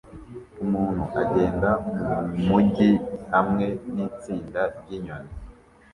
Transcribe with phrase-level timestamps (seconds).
[0.63, 1.69] Umuntu agenda
[2.31, 2.91] mumujyi
[3.33, 5.31] hamwe nitsinda ryinyoni